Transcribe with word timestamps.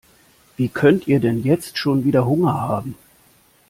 Wie 0.57 0.69
könnt 0.69 1.07
ihr 1.07 1.19
denn 1.19 1.43
jetzt 1.43 1.77
schon 1.77 2.05
wieder 2.05 2.25
Hunger 2.25 2.59
haben? 2.59 2.95